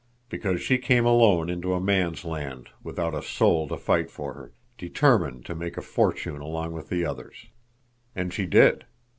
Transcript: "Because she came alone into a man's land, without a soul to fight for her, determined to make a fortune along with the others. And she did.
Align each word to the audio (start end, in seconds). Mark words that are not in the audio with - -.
"Because 0.29 0.61
she 0.63 0.79
came 0.79 1.05
alone 1.05 1.47
into 1.47 1.75
a 1.75 1.79
man's 1.79 2.25
land, 2.25 2.69
without 2.81 3.13
a 3.13 3.21
soul 3.21 3.67
to 3.67 3.77
fight 3.77 4.09
for 4.09 4.33
her, 4.33 4.51
determined 4.75 5.45
to 5.45 5.53
make 5.53 5.77
a 5.77 5.81
fortune 5.83 6.37
along 6.41 6.71
with 6.71 6.89
the 6.89 7.05
others. 7.05 7.49
And 8.15 8.33
she 8.33 8.47
did. 8.47 8.85